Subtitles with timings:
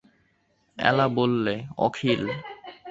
[0.77, 1.55] এলা বললে,
[1.77, 2.21] অখিল।